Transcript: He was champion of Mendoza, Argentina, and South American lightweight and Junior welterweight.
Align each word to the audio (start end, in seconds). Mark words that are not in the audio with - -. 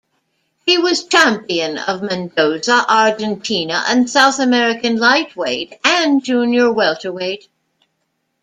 He 0.65 0.79
was 0.79 1.03
champion 1.03 1.77
of 1.77 2.01
Mendoza, 2.01 2.85
Argentina, 2.91 3.83
and 3.87 4.09
South 4.09 4.39
American 4.39 4.97
lightweight 4.97 5.75
and 5.85 6.25
Junior 6.25 6.73
welterweight. 6.73 7.47